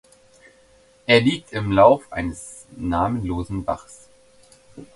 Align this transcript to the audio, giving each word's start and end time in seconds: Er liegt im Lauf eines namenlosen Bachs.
Er 1.05 1.21
liegt 1.21 1.51
im 1.53 1.71
Lauf 1.71 2.11
eines 2.11 2.65
namenlosen 2.75 3.63
Bachs. 3.65 4.09